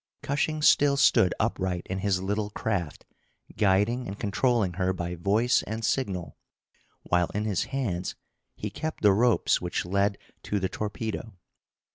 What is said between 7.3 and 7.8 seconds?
in his